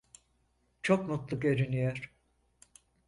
Çok 0.83 1.07
mutlu 1.09 1.39
görünüyor. 1.39 2.13